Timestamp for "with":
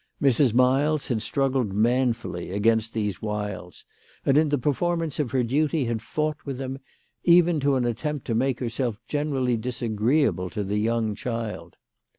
6.43-6.57